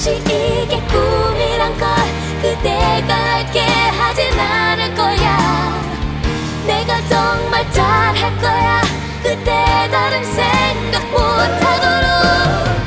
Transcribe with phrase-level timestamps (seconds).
[0.00, 1.90] 혹시 이게 꿈이란 걸
[2.40, 5.82] 그대가 알게 하진 않을 거야.
[6.66, 8.80] 내가 정말 잘할 거야.
[9.22, 12.80] 그대 다른 생각 못하도록.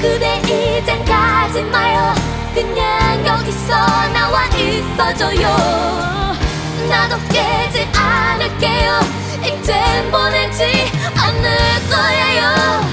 [0.00, 2.14] 그대 이젠 가지 마요.
[2.54, 3.74] 그냥 여기서
[4.14, 5.48] 나와 있어줘요.
[6.88, 9.00] 나도 깨지 않을게요.
[9.42, 10.64] 이젠 보내지
[11.14, 11.44] 않을
[11.90, 12.88] 거예요.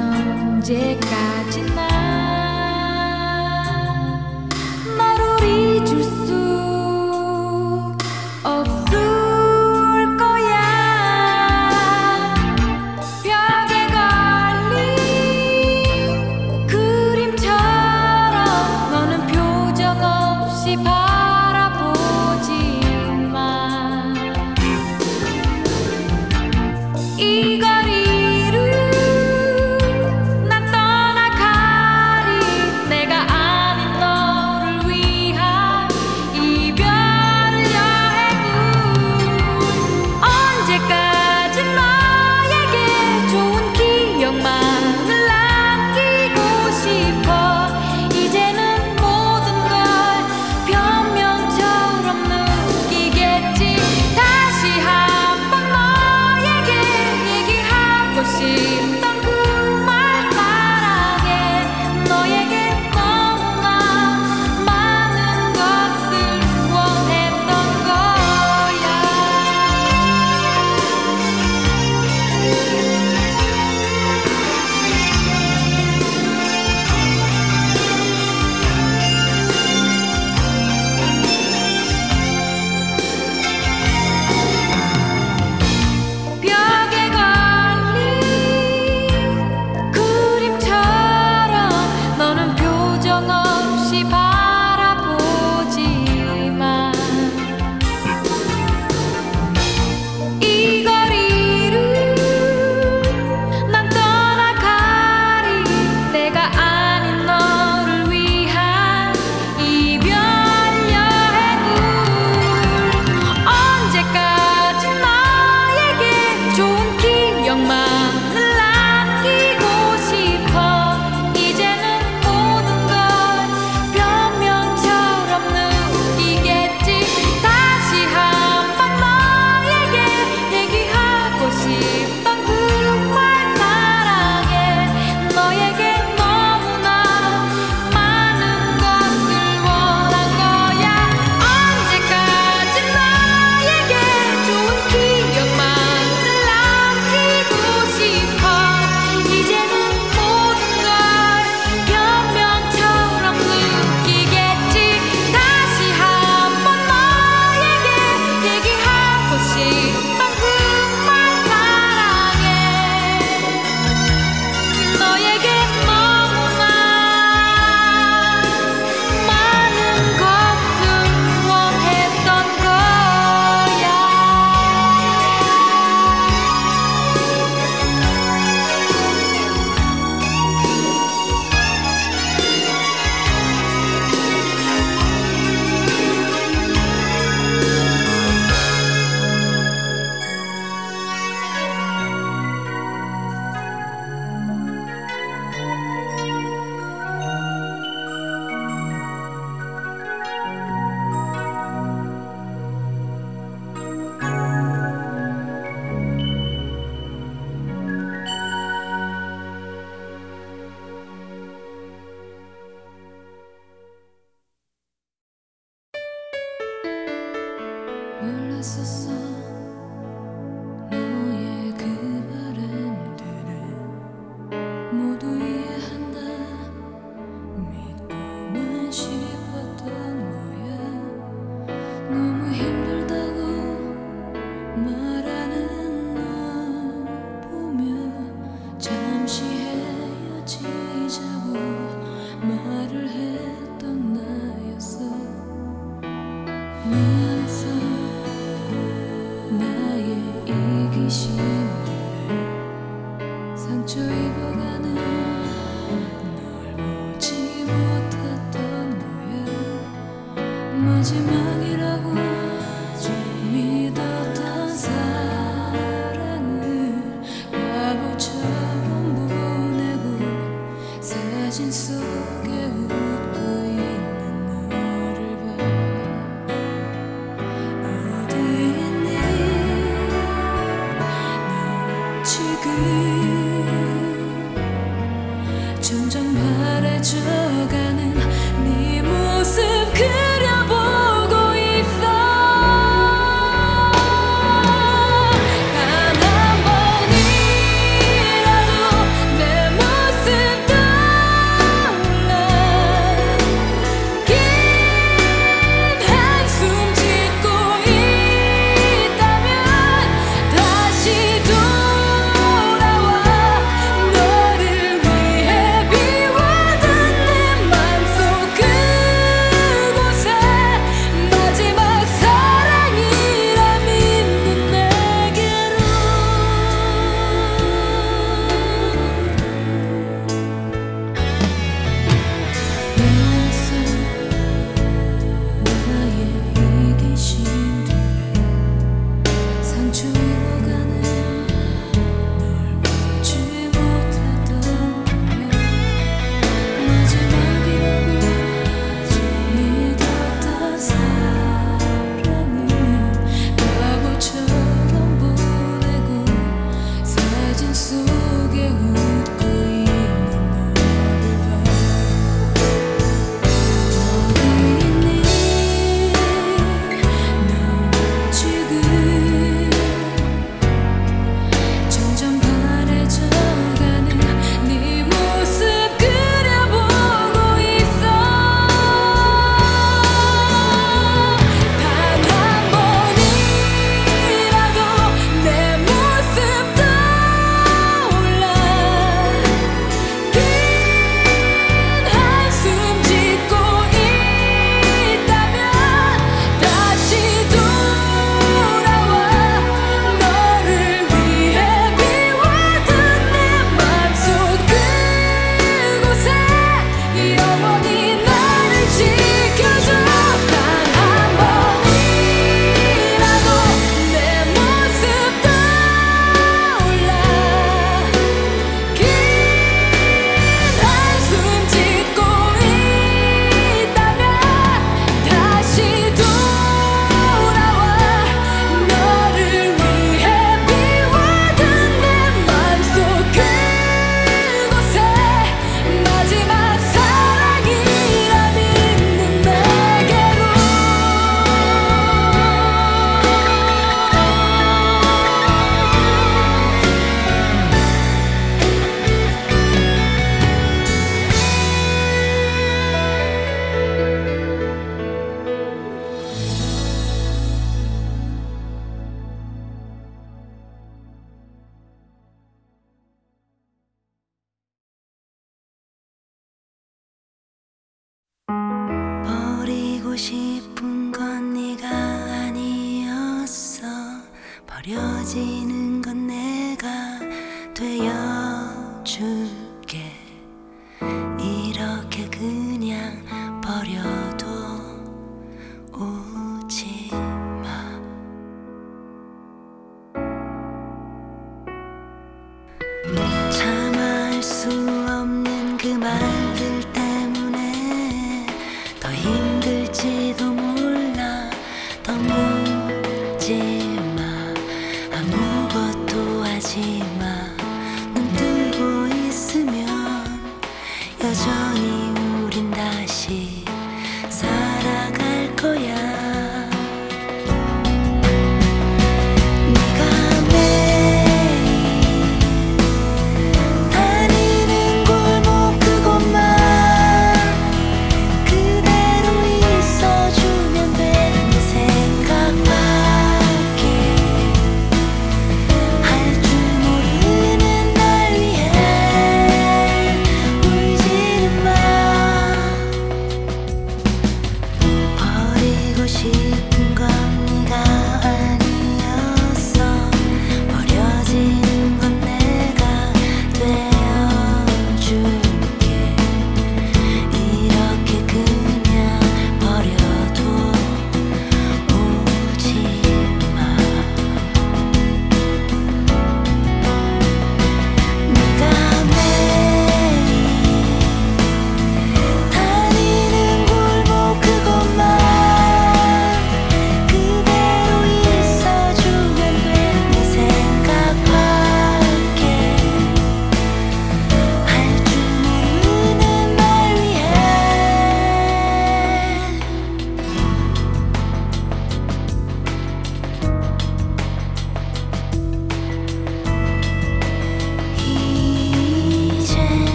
[0.00, 1.82] 언제까지나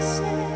[0.00, 0.47] said.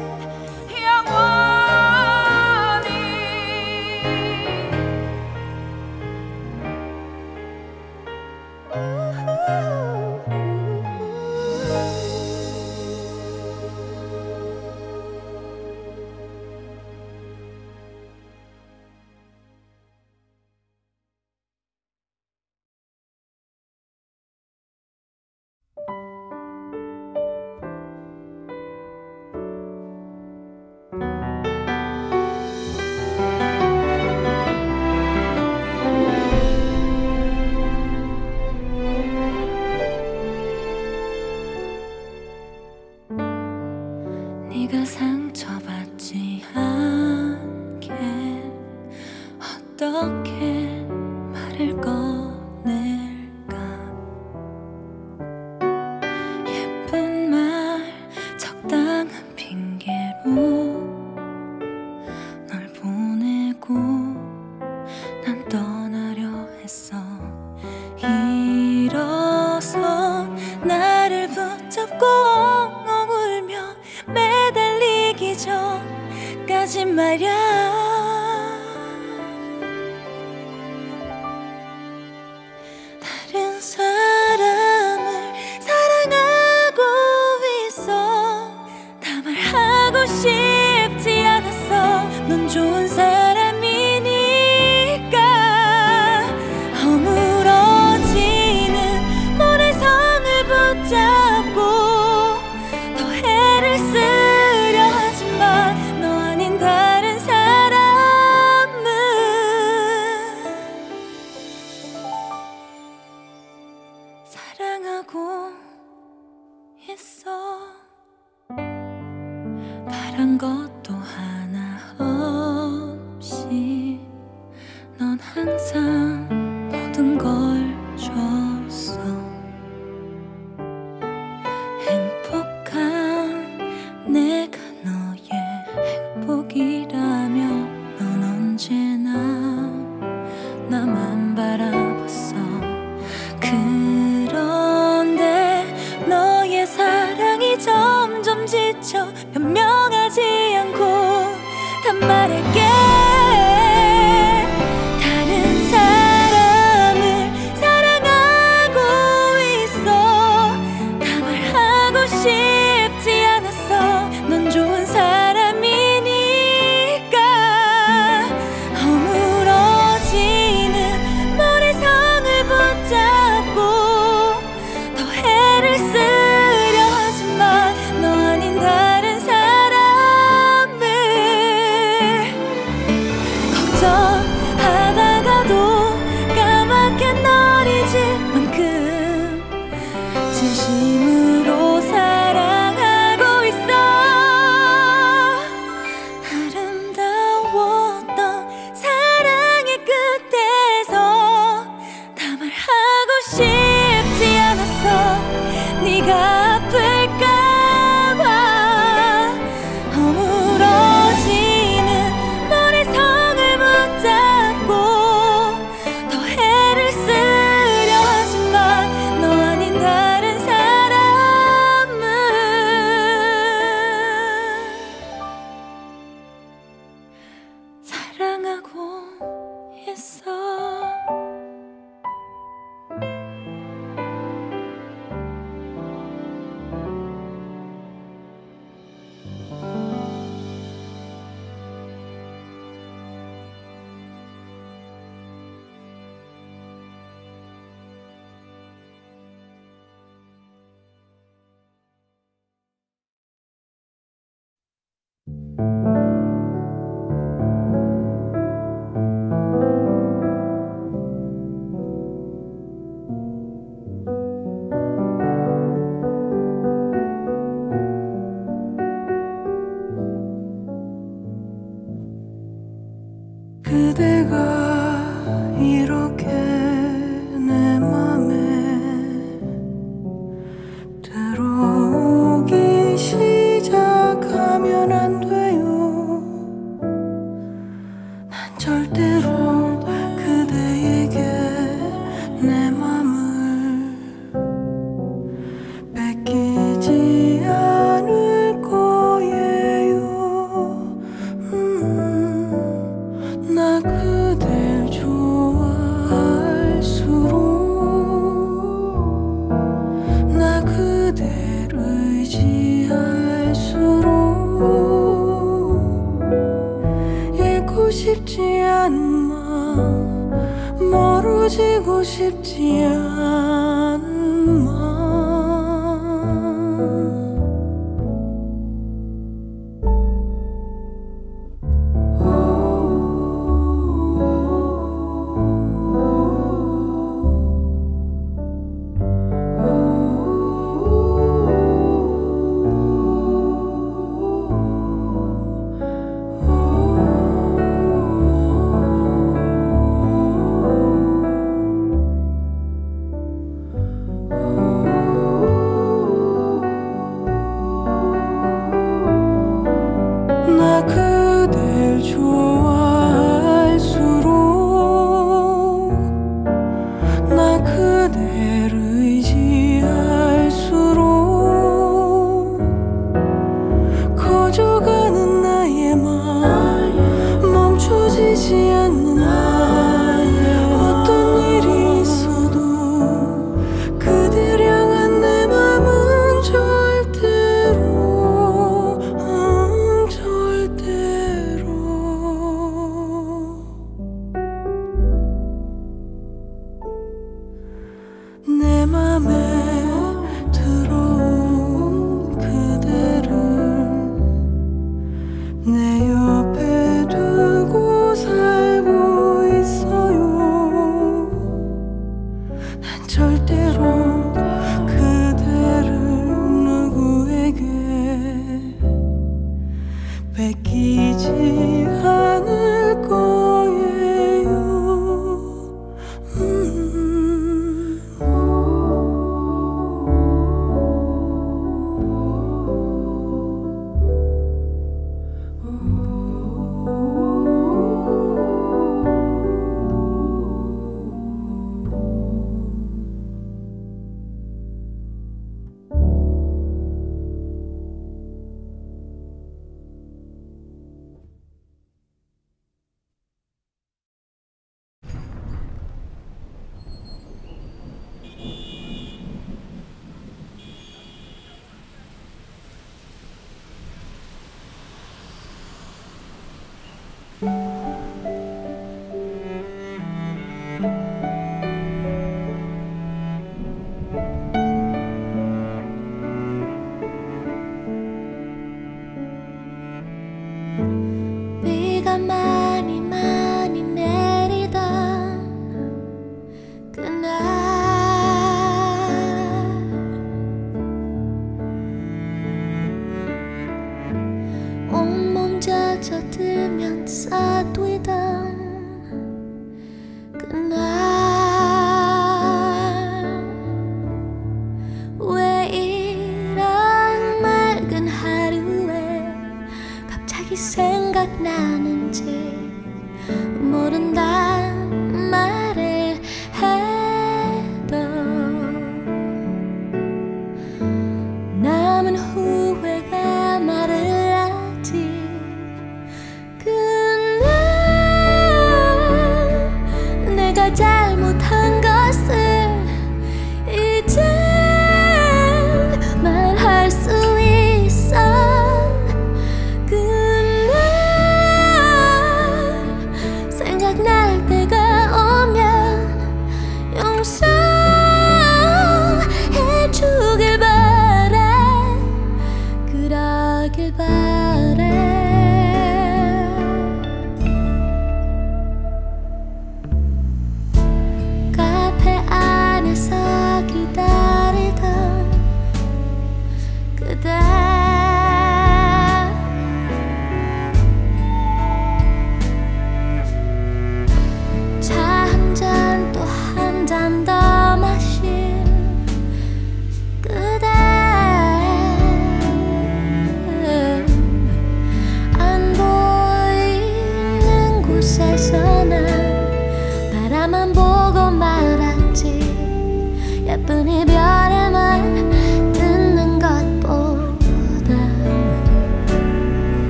[500.53, 500.82] 그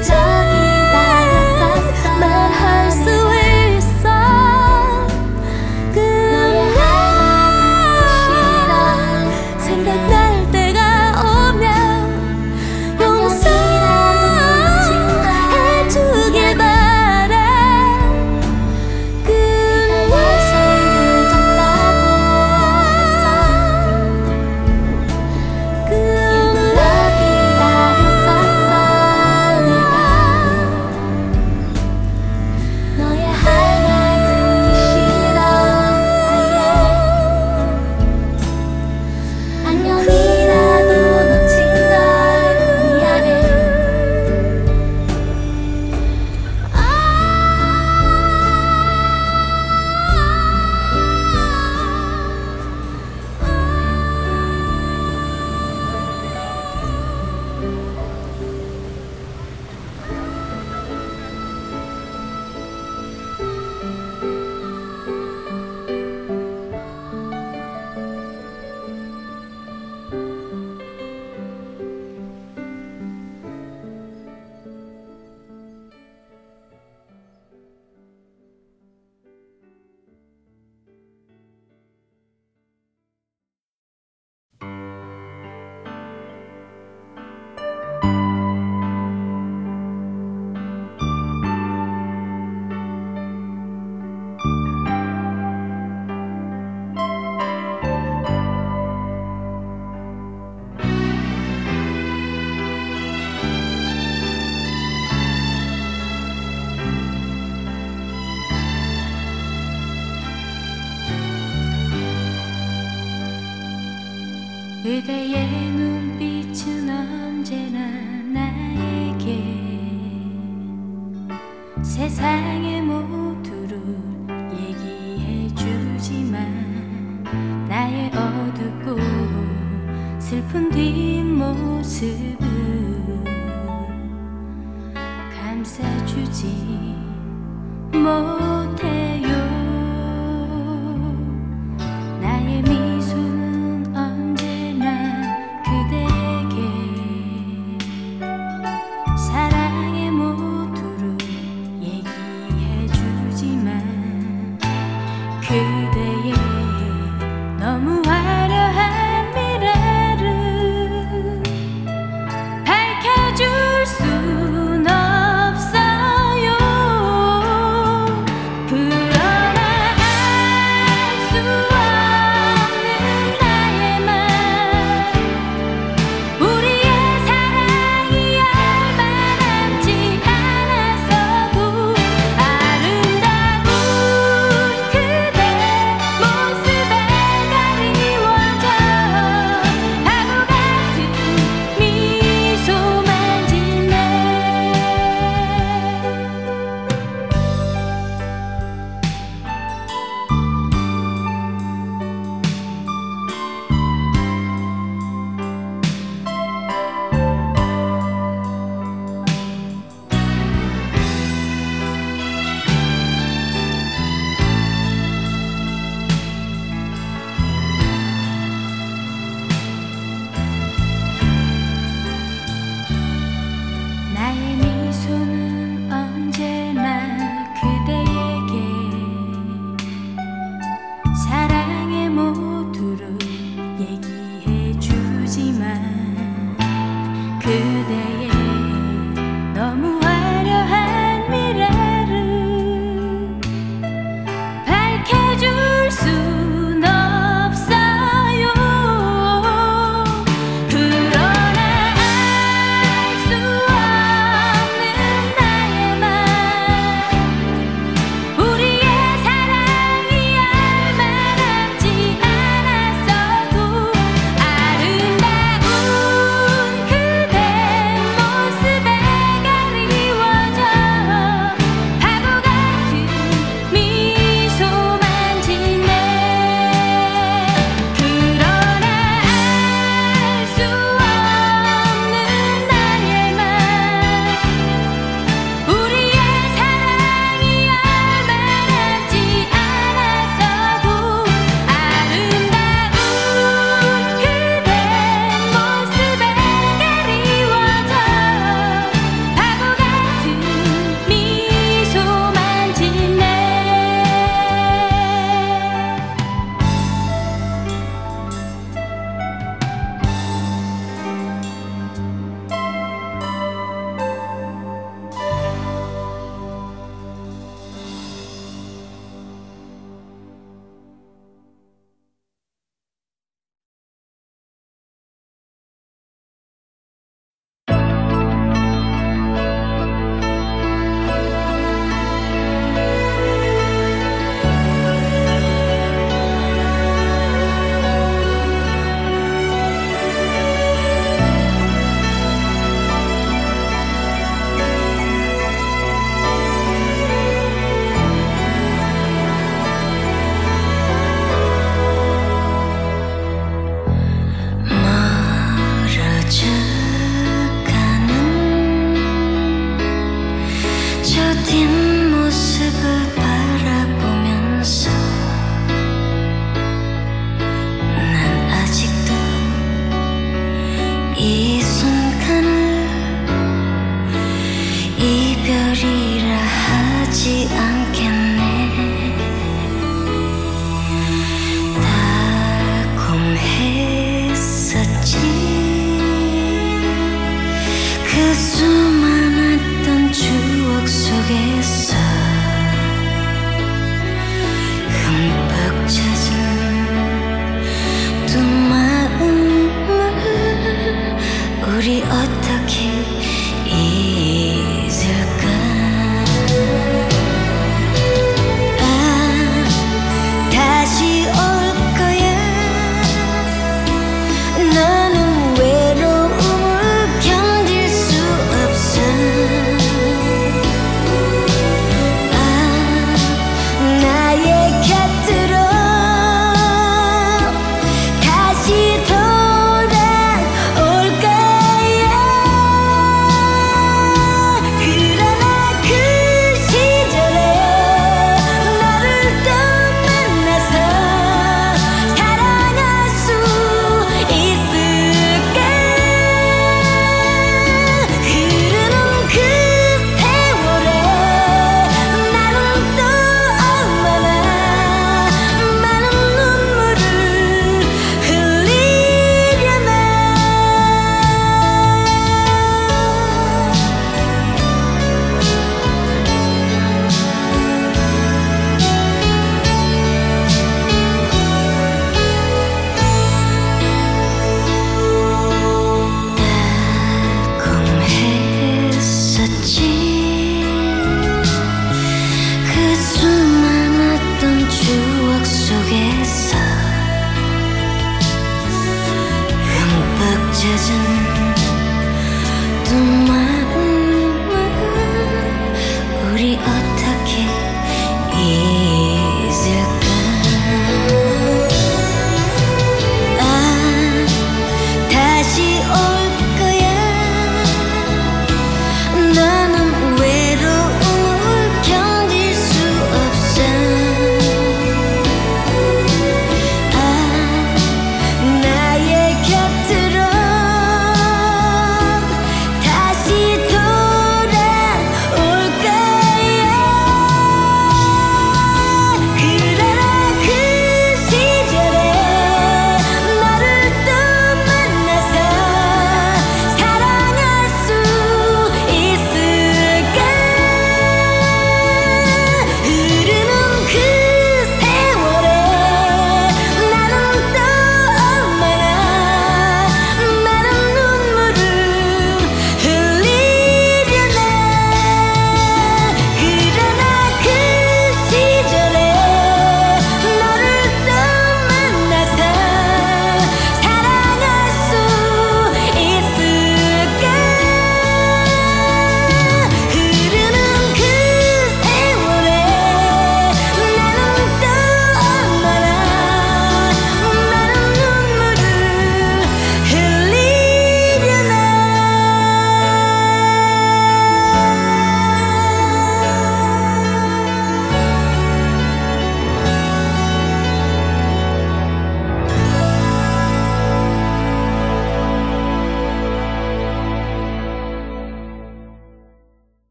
[0.00, 0.39] 내가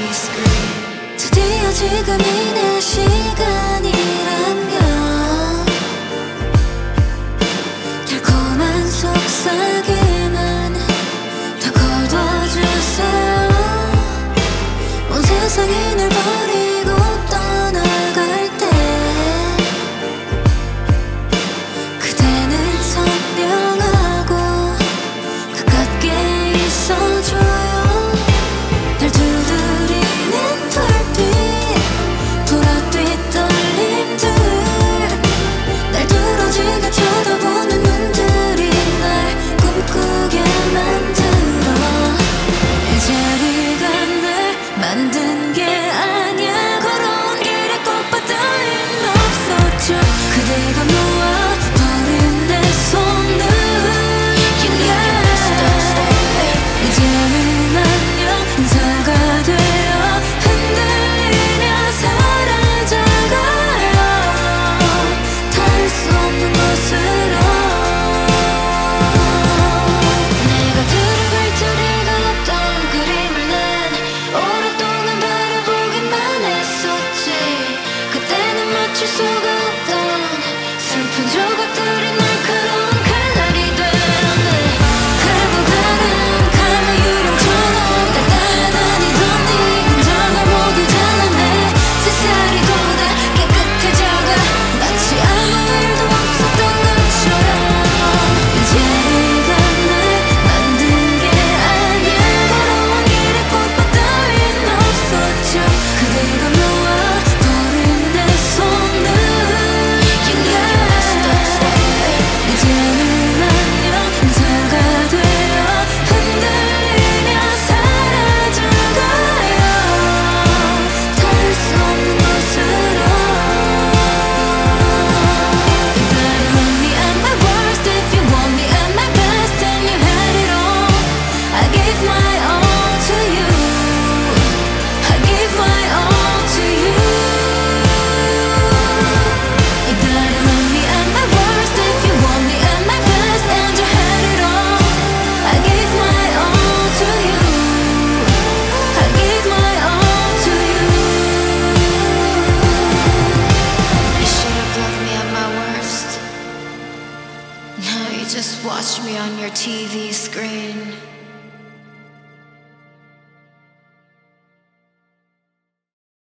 [0.00, 1.16] discreet.
[1.16, 2.24] 드디어 지금이
[2.54, 4.65] 내 시간이란